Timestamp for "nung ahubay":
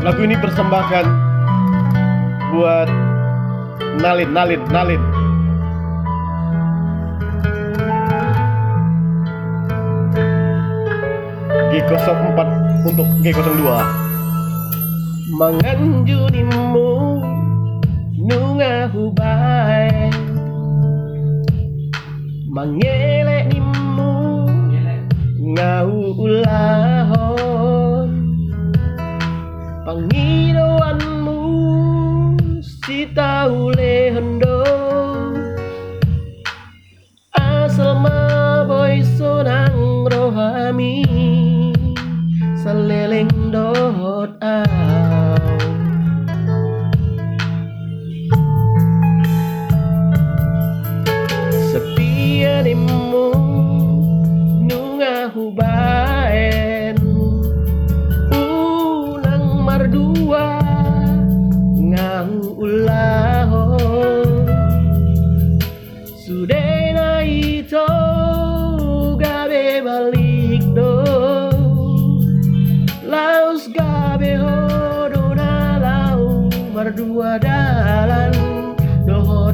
54.70-56.09